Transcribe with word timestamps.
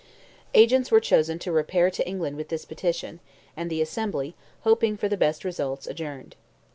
Agents 0.55 0.89
were 0.89 0.99
chosen 0.99 1.37
to 1.37 1.51
repair 1.51 1.91
to 1.91 2.07
England 2.07 2.35
with 2.35 2.49
this 2.49 2.65
petition, 2.65 3.19
and 3.55 3.69
the 3.69 3.83
Assembly, 3.83 4.33
hoping 4.61 4.97
for 4.97 5.07
the 5.07 5.15
best 5.15 5.45
results, 5.45 5.85
adjourned. 5.85 6.35